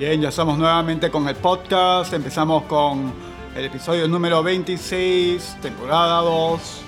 [0.00, 2.14] Bien, ya estamos nuevamente con el podcast.
[2.14, 3.12] Empezamos con
[3.54, 6.80] el episodio número 26, temporada 2.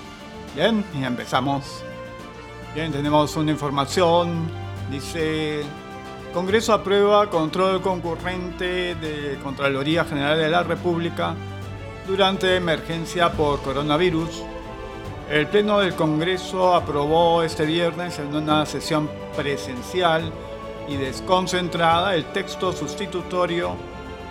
[0.55, 1.83] Bien, y empezamos.
[2.73, 4.49] Bien, tenemos una información.
[4.89, 5.61] Dice,
[6.33, 11.35] Congreso aprueba control concurrente de Contraloría General de la República
[12.07, 14.41] durante emergencia por coronavirus.
[15.29, 20.33] El Pleno del Congreso aprobó este viernes en una sesión presencial
[20.87, 23.75] y desconcentrada el texto sustitutorio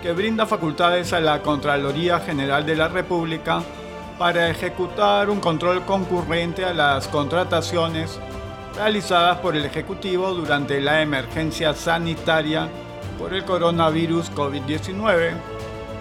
[0.02, 3.62] que brinda facultades a la Contraloría General de la República
[4.19, 8.19] para ejecutar un control concurrente a las contrataciones
[8.75, 12.69] realizadas por el Ejecutivo durante la emergencia sanitaria
[13.19, 15.34] por el coronavirus COVID-19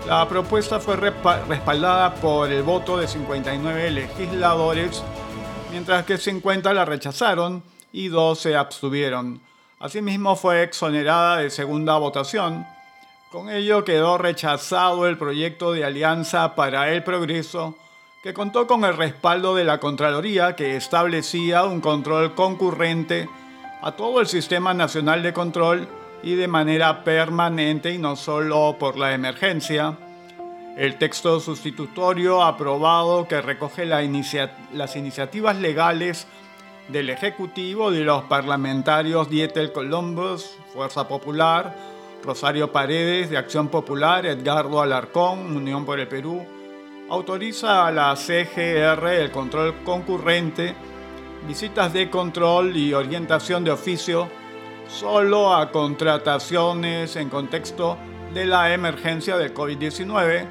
[0.08, 5.04] la propuesta fue respaldada por el voto de 59 legisladores,
[5.70, 7.62] mientras que 50 la rechazaron
[7.94, 9.40] y 2 se abstuvieron.
[9.82, 12.68] Asimismo fue exonerada de segunda votación.
[13.32, 17.76] Con ello quedó rechazado el proyecto de Alianza para el Progreso,
[18.22, 23.28] que contó con el respaldo de la Contraloría que establecía un control concurrente
[23.82, 25.88] a todo el Sistema Nacional de Control
[26.22, 29.98] y de manera permanente y no solo por la emergencia.
[30.78, 36.28] El texto sustitutorio aprobado que recoge las iniciativas legales
[36.92, 41.74] del Ejecutivo de los parlamentarios Dietel Columbus, Fuerza Popular,
[42.24, 46.46] Rosario Paredes de Acción Popular, Edgardo Alarcón, Unión por el Perú,
[47.10, 50.76] autoriza a la CGR el control concurrente,
[51.48, 54.28] visitas de control y orientación de oficio
[54.88, 57.98] solo a contrataciones en contexto
[58.34, 60.46] de la emergencia del COVID-19.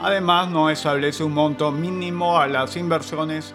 [0.00, 3.54] Además, no establece un monto mínimo a las inversiones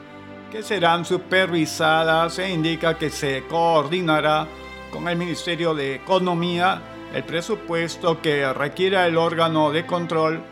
[0.54, 4.46] que serán supervisadas e indica que se coordinará
[4.92, 6.80] con el Ministerio de Economía
[7.12, 10.44] el presupuesto que requiera el órgano de control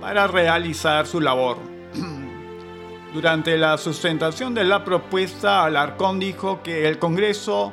[0.00, 1.56] para realizar su labor.
[3.12, 7.72] Durante la sustentación de la propuesta, Alarcón dijo que el Congreso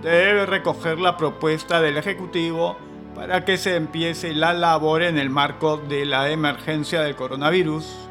[0.00, 2.78] debe recoger la propuesta del Ejecutivo
[3.14, 8.09] para que se empiece la labor en el marco de la emergencia del coronavirus.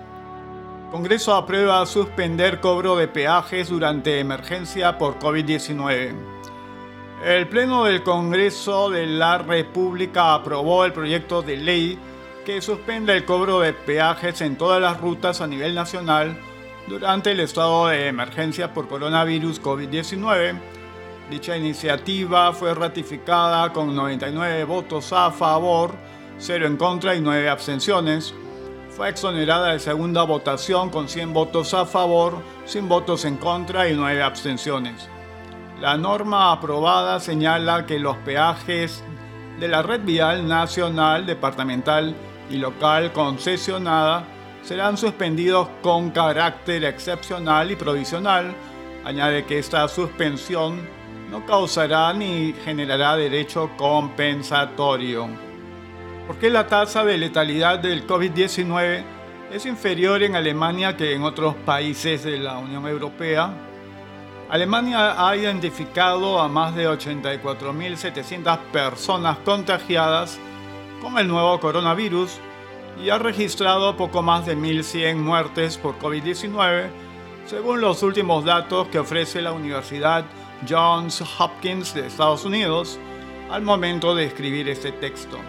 [0.92, 6.16] Congreso aprueba suspender cobro de peajes durante emergencia por COVID-19.
[7.26, 12.00] El Pleno del Congreso de la República aprobó el proyecto de ley
[12.46, 16.38] que suspende el cobro de peajes en todas las rutas a nivel nacional
[16.88, 20.60] durante el estado de emergencia por coronavirus COVID-19
[21.30, 25.94] Dicha iniciativa fue ratificada con 99 votos a favor,
[26.40, 28.34] 0 en contra y 9 abstenciones.
[29.00, 33.96] Fue exonerada de segunda votación con 100 votos a favor, sin votos en contra y
[33.96, 35.08] 9 abstenciones.
[35.80, 39.02] La norma aprobada señala que los peajes
[39.58, 42.14] de la red vial nacional, departamental
[42.50, 44.26] y local concesionada
[44.64, 48.54] serán suspendidos con carácter excepcional y provisional.
[49.06, 50.86] Añade que esta suspensión
[51.32, 55.49] no causará ni generará derecho compensatorio.
[56.30, 59.04] ¿Por qué la tasa de letalidad del COVID-19
[59.52, 63.52] es inferior en Alemania que en otros países de la Unión Europea?
[64.48, 70.38] Alemania ha identificado a más de 84.700 personas contagiadas
[71.02, 72.38] con el nuevo coronavirus
[73.04, 76.90] y ha registrado poco más de 1.100 muertes por COVID-19,
[77.48, 80.26] según los últimos datos que ofrece la Universidad
[80.70, 83.00] Johns Hopkins de Estados Unidos
[83.50, 85.40] al momento de escribir este texto.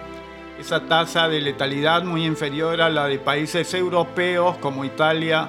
[0.60, 5.48] Esa tasa de letalidad muy inferior a la de países europeos como Italia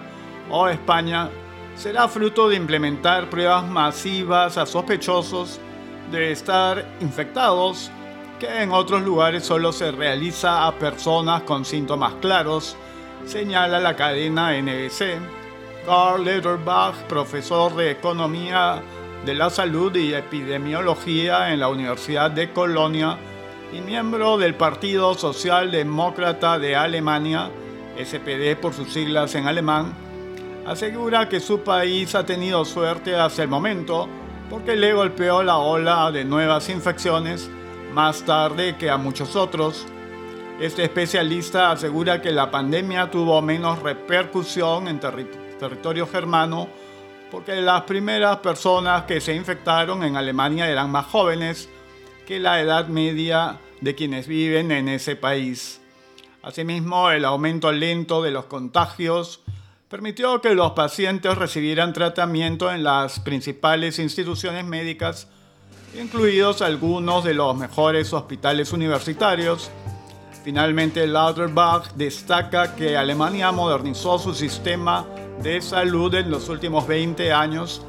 [0.49, 1.29] o España
[1.75, 5.59] será fruto de implementar pruebas masivas a sospechosos
[6.13, 7.91] de estar infectados
[8.39, 12.77] que en otros lugares solo se realiza a personas con síntomas claros,
[13.25, 15.19] señala la cadena NBC.
[15.85, 18.81] Carl Lederbach, profesor de economía
[19.25, 23.17] de la Salud y Epidemiología en la Universidad de Colonia
[23.73, 27.49] y miembro del Partido Socialdemócrata de Alemania,
[27.97, 29.93] SPD por sus siglas en alemán,
[30.65, 34.09] asegura que su país ha tenido suerte hasta el momento
[34.49, 37.49] porque le golpeó la ola de nuevas infecciones
[37.93, 39.85] más tarde que a muchos otros.
[40.59, 46.67] Este especialista asegura que la pandemia tuvo menos repercusión en territorio germano
[47.31, 51.69] porque las primeras personas que se infectaron en Alemania eran más jóvenes
[52.39, 55.81] la edad media de quienes viven en ese país.
[56.43, 59.41] Asimismo, el aumento lento de los contagios
[59.89, 65.27] permitió que los pacientes recibieran tratamiento en las principales instituciones médicas
[65.99, 69.69] incluidos algunos de los mejores hospitales universitarios.
[70.43, 75.05] Finalmente, Lauterbach destaca que Alemania modernizó su sistema
[75.41, 77.81] de salud en los últimos 20 años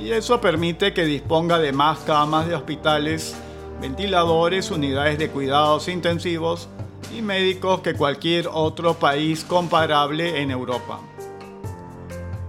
[0.00, 3.34] y eso permite que disponga de más camas de hospitales,
[3.80, 6.68] ventiladores, unidades de cuidados intensivos
[7.16, 11.00] y médicos que cualquier otro país comparable en Europa.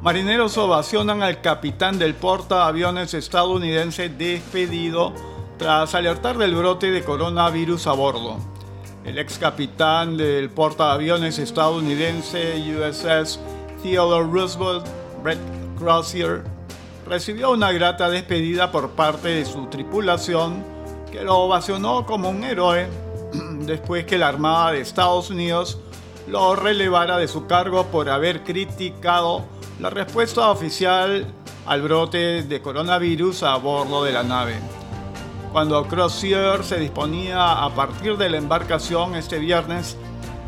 [0.02, 5.14] Marineros ovacionan al capitán del portaaviones estadounidense despedido
[5.58, 8.38] tras alertar del brote de coronavirus a bordo.
[9.04, 13.40] El ex capitán del portaaviones estadounidense USS
[13.84, 14.86] Theodore Roosevelt,
[15.22, 15.40] Brett
[15.78, 16.44] Crozier,
[17.06, 20.64] recibió una grata despedida por parte de su tripulación
[21.12, 22.88] que lo ovacionó como un héroe
[23.66, 25.80] después que la Armada de Estados Unidos
[26.28, 29.44] lo relevara de su cargo por haber criticado
[29.80, 31.26] la respuesta oficial
[31.66, 34.56] al brote de coronavirus a bordo de la nave.
[35.52, 39.98] Cuando Crozier se disponía a partir de la embarcación este viernes,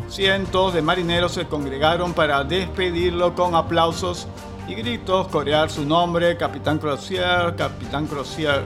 [0.10, 4.28] cientos de marineros se congregaron para despedirlo con aplausos
[4.68, 8.64] y gritos, corear su nombre, Capitán Crozier, Capitán Crozier.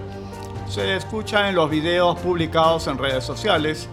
[0.67, 3.87] Se escucha en los videos publicados en redes sociales.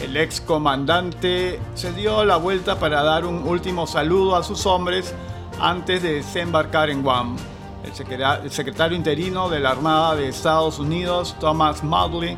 [0.00, 5.14] El ex comandante se dio la vuelta para dar un último saludo a sus hombres
[5.60, 7.36] antes de desembarcar en Guam.
[7.84, 12.36] El secretario interino de la Armada de Estados Unidos, Thomas Modley,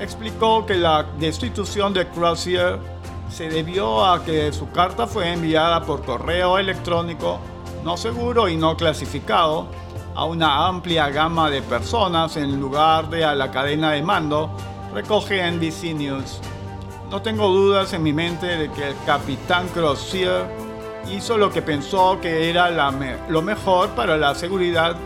[0.00, 2.78] explicó que la destitución de Crozier
[3.30, 7.38] se debió a que su carta fue enviada por correo electrónico
[7.84, 9.68] no seguro y no clasificado
[10.16, 14.50] a una amplia gama de personas en lugar de a la cadena de mando,
[14.94, 16.40] recoge NBC News.
[17.10, 20.46] No tengo dudas en mi mente de que el capitán Crozier
[21.12, 22.70] hizo lo que pensó que era
[23.28, 24.96] lo mejor para la seguridad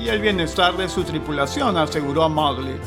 [0.00, 2.80] y el bienestar de su tripulación, aseguró Modley,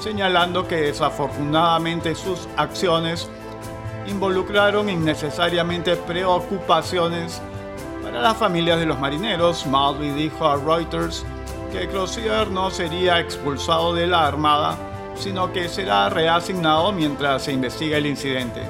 [0.00, 3.28] señalando que desafortunadamente sus acciones
[4.06, 7.42] involucraron innecesariamente preocupaciones
[8.10, 9.64] para las familias de los marineros.
[9.66, 11.24] Modley dijo a Reuters
[11.70, 14.76] que Crozier no sería expulsado de la Armada,
[15.14, 18.62] sino que será reasignado mientras se investiga el incidente.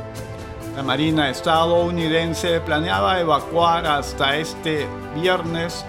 [0.77, 5.87] La Marina estadounidense planeaba evacuar hasta este viernes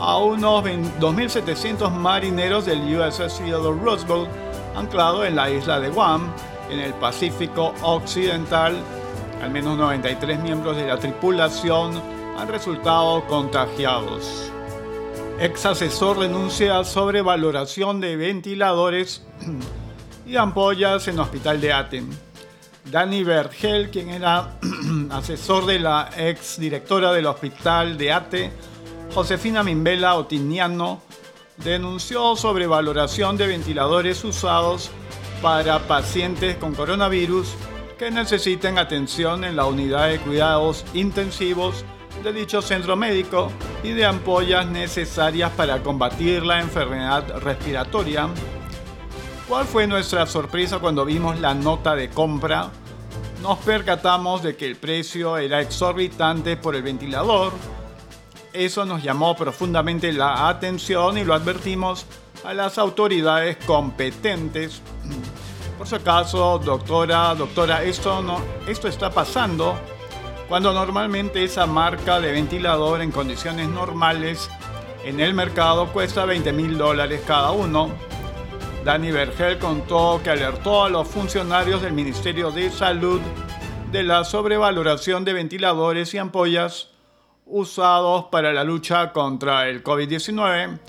[0.00, 4.28] a unos 2.700 marineros del USS Theodore Roosevelt
[4.76, 6.32] anclado en la isla de Guam,
[6.70, 8.76] en el Pacífico Occidental.
[9.42, 14.50] Al menos 93 miembros de la tripulación han resultado contagiados.
[15.38, 19.24] Ex asesor denuncia sobre valoración de ventiladores
[20.26, 22.10] y ampollas en hospital de Aten.
[22.84, 24.58] Danny Vergel, quien era
[25.10, 28.50] asesor de la ex directora del hospital de ATE,
[29.14, 31.02] Josefina Mimbela Otiniano,
[31.58, 34.90] denunció sobre valoración de ventiladores usados
[35.42, 37.54] para pacientes con coronavirus
[37.98, 41.84] que necesiten atención en la unidad de cuidados intensivos
[42.22, 43.50] de dicho centro médico
[43.82, 48.28] y de ampollas necesarias para combatir la enfermedad respiratoria
[49.50, 52.70] ¿Cuál fue nuestra sorpresa cuando vimos la nota de compra?
[53.42, 57.52] Nos percatamos de que el precio era exorbitante por el ventilador.
[58.52, 62.06] Eso nos llamó profundamente la atención y lo advertimos
[62.44, 64.82] a las autoridades competentes.
[65.76, 69.76] Por si acaso, doctora, doctora, esto, no, esto está pasando
[70.50, 74.50] cuando normalmente esa marca de ventilador en condiciones normales
[75.04, 77.88] en el mercado cuesta 20 mil dólares cada uno
[78.84, 83.20] Dani Vergel contó que alertó a los funcionarios del Ministerio de Salud
[83.92, 86.88] de la sobrevaloración de ventiladores y ampollas
[87.46, 90.80] usados para la lucha contra el COVID-19,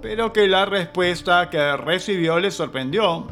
[0.00, 3.26] pero que la respuesta que recibió le sorprendió.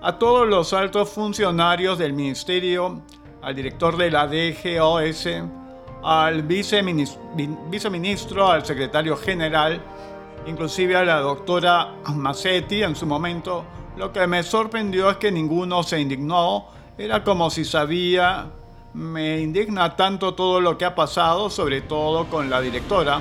[0.00, 3.02] A todos los altos funcionarios del ministerio,
[3.42, 5.28] al director de la DGOS,
[6.04, 9.80] al viceministro, al secretario general,
[10.46, 13.64] inclusive a la doctora Massetti en su momento,
[13.96, 18.46] lo que me sorprendió es que ninguno se indignó, era como si sabía,
[18.94, 23.20] me indigna tanto todo lo que ha pasado, sobre todo con la directora.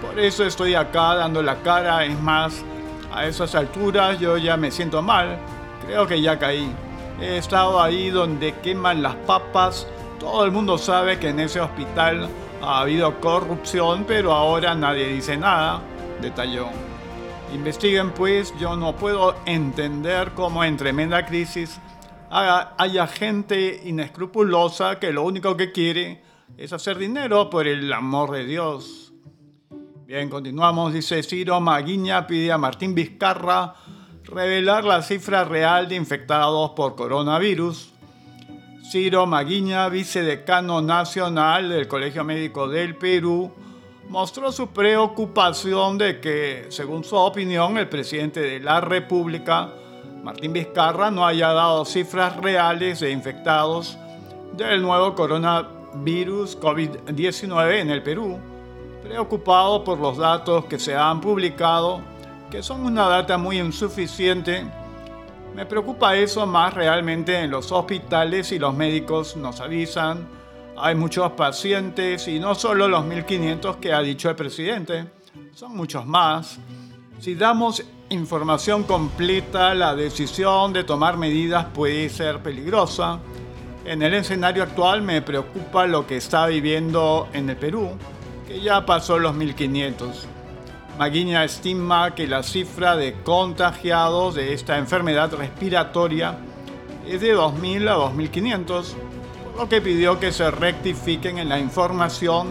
[0.00, 2.64] Por eso estoy acá dando la cara, es más,
[3.12, 5.38] a esas alturas yo ya me siento mal,
[5.86, 6.72] creo que ya caí.
[7.20, 9.86] He estado ahí donde queman las papas,
[10.18, 12.30] todo el mundo sabe que en ese hospital
[12.62, 15.82] ha habido corrupción, pero ahora nadie dice nada
[16.22, 16.68] detalló.
[17.52, 21.78] Investiguen pues, yo no puedo entender cómo en tremenda crisis
[22.30, 26.22] haya gente inescrupulosa que lo único que quiere
[26.56, 29.12] es hacer dinero por el amor de Dios.
[30.06, 33.74] Bien, continuamos, dice Ciro Maguiña, pide a Martín Vizcarra
[34.30, 37.92] revelar la cifra real de infectados por coronavirus.
[38.88, 43.52] Ciro Maguiña, vicedecano nacional del Colegio Médico del Perú,
[44.08, 49.70] mostró su preocupación de que, según su opinión, el presidente de la República,
[50.22, 53.98] Martín Vizcarra, no haya dado cifras reales de infectados
[54.56, 58.38] del nuevo coronavirus COVID-19 en el Perú,
[59.02, 62.00] preocupado por los datos que se han publicado
[62.50, 64.66] que son una data muy insuficiente.
[65.54, 70.28] Me preocupa eso más realmente en los hospitales y los médicos nos avisan.
[70.76, 75.06] Hay muchos pacientes y no solo los 1500 que ha dicho el presidente,
[75.54, 76.58] son muchos más.
[77.20, 83.20] Si damos información completa, la decisión de tomar medidas puede ser peligrosa.
[83.84, 87.90] En el escenario actual me preocupa lo que está viviendo en el Perú,
[88.48, 90.26] que ya pasó los 1500.
[91.00, 96.36] Maguiña estima que la cifra de contagiados de esta enfermedad respiratoria
[97.08, 98.84] es de 2.000 a 2.500,
[99.42, 102.48] por lo que pidió que se rectifiquen en la información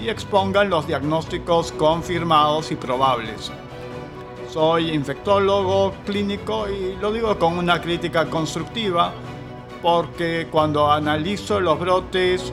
[0.00, 3.52] y expongan los diagnósticos confirmados y probables.
[4.50, 9.12] Soy infectólogo clínico y lo digo con una crítica constructiva
[9.80, 12.52] porque cuando analizo los brotes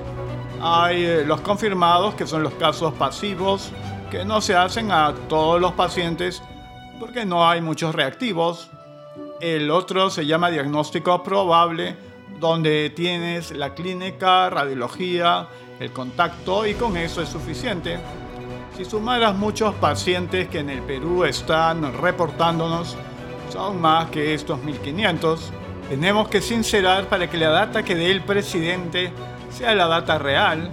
[0.62, 3.72] hay eh, los confirmados, que son los casos pasivos,
[4.10, 6.42] que no se hacen a todos los pacientes
[7.00, 8.70] porque no hay muchos reactivos.
[9.40, 11.96] El otro se llama diagnóstico probable,
[12.40, 15.48] donde tienes la clínica, radiología,
[15.80, 18.00] el contacto y con eso es suficiente.
[18.76, 22.98] Si sumaras muchos pacientes que en el Perú están reportándonos,
[23.52, 25.52] son más que estos 1500,
[25.90, 29.12] tenemos que sincerar para que la data que dé el presidente
[29.50, 30.70] sea la data real.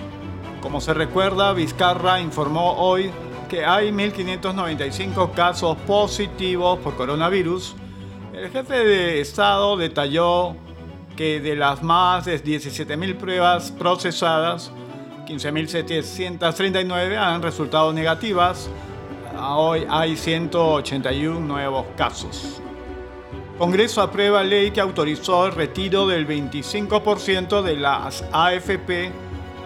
[0.61, 3.11] Como se recuerda, Vizcarra informó hoy
[3.47, 7.75] que hay 1.595 casos positivos por coronavirus,
[8.33, 10.57] el jefe de Estado detalló
[11.17, 14.71] que de las más de 17.000 pruebas procesadas,
[15.27, 18.69] 15.739 han resultado negativas.
[19.39, 22.61] Hoy hay 181 nuevos casos.
[23.59, 29.11] Congreso aprueba ley que autorizó el retiro del 25% de las AFP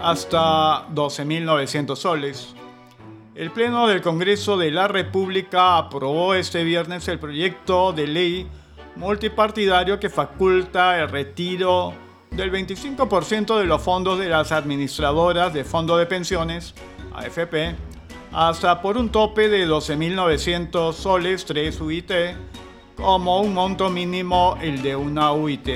[0.00, 2.54] hasta 12.900 soles.
[3.34, 8.48] El Pleno del Congreso de la República aprobó este viernes el proyecto de ley
[8.96, 11.94] multipartidario que faculta el retiro
[12.32, 16.74] del 25% de los fondos de las administradoras de fondo de pensiones,
[17.14, 17.76] AFP,
[18.32, 22.12] hasta por un tope de 12.900 soles 3 UIT,
[22.96, 25.68] como un monto mínimo el de una UIT.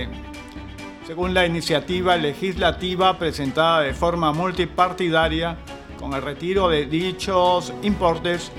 [1.06, 5.56] Según la iniciativa legislativa presentada de forma multipartidaria,
[6.04, 8.52] con el retiro de dichos importes,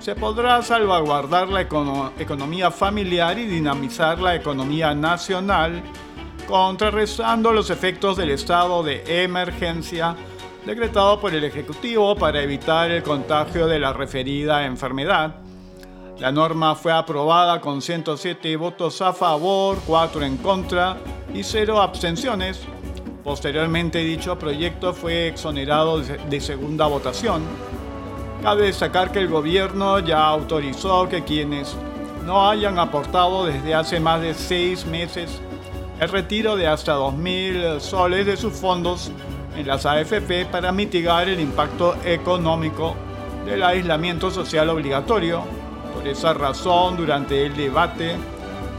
[0.00, 5.80] se podrá salvaguardar la economía familiar y dinamizar la economía nacional,
[6.48, 10.16] contrarrestando los efectos del estado de emergencia
[10.66, 15.36] decretado por el Ejecutivo para evitar el contagio de la referida enfermedad.
[16.18, 20.96] La norma fue aprobada con 107 votos a favor, 4 en contra
[21.32, 22.60] y 0 abstenciones
[23.28, 27.42] Posteriormente dicho proyecto fue exonerado de segunda votación.
[28.42, 31.76] Cabe destacar que el gobierno ya autorizó que quienes
[32.24, 35.42] no hayan aportado desde hace más de seis meses
[36.00, 39.12] el retiro de hasta 2.000 soles de sus fondos
[39.54, 42.96] en las AFP para mitigar el impacto económico
[43.44, 45.42] del aislamiento social obligatorio.
[45.92, 48.16] Por esa razón, durante el debate,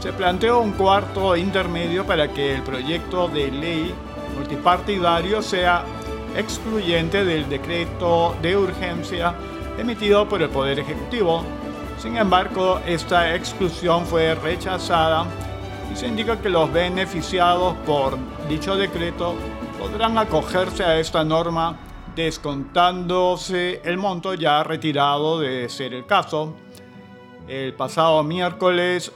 [0.00, 3.94] se planteó un cuarto intermedio para que el proyecto de ley
[4.50, 5.84] multipartidario sea
[6.36, 9.32] excluyente del decreto de urgencia
[9.78, 11.44] emitido por el Poder Ejecutivo.
[11.98, 15.26] Sin embargo, esta exclusión fue rechazada
[15.92, 19.34] y se indica que los beneficiados por dicho decreto
[19.78, 21.78] podrán acogerse a esta norma
[22.16, 26.56] descontándose el monto ya retirado de ser el caso.
[27.46, 29.12] El pasado miércoles,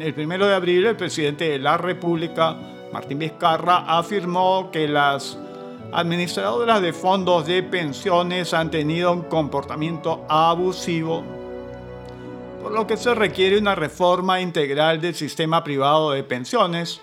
[0.00, 5.38] el primero de abril, el presidente de la República Martín Vizcarra afirmó que las
[5.92, 11.24] administradoras de fondos de pensiones han tenido un comportamiento abusivo,
[12.62, 17.00] por lo que se requiere una reforma integral del sistema privado de pensiones.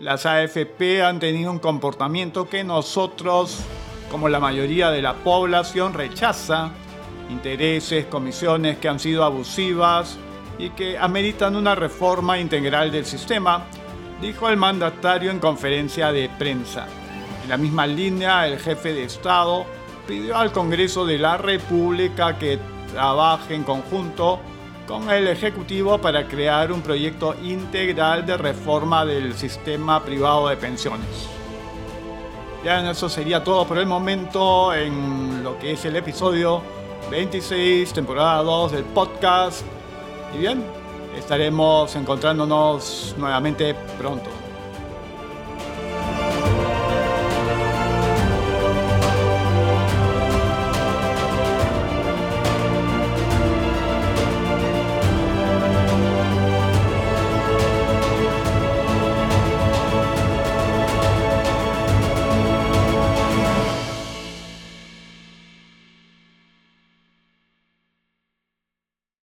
[0.00, 3.60] Las AFP han tenido un comportamiento que nosotros,
[4.10, 6.70] como la mayoría de la población, rechaza.
[7.30, 10.16] Intereses, comisiones que han sido abusivas
[10.58, 13.66] y que ameritan una reforma integral del sistema
[14.20, 16.86] dijo el mandatario en conferencia de prensa.
[17.42, 19.64] En la misma línea, el jefe de Estado
[20.06, 22.58] pidió al Congreso de la República que
[22.92, 24.40] trabaje en conjunto
[24.86, 31.28] con el Ejecutivo para crear un proyecto integral de reforma del sistema privado de pensiones.
[32.62, 36.62] Bien, eso sería todo por el momento en lo que es el episodio
[37.10, 39.62] 26, temporada 2 del podcast.
[40.34, 40.64] Y bien,
[41.16, 44.47] estaremos encontrándonos nuevamente pronto.